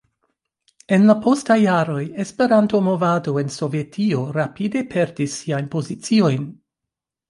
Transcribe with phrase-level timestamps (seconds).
[0.95, 6.55] En la postaj jaroj Esperanto-movado en Sovetio rapide perdis siajn poziciojn.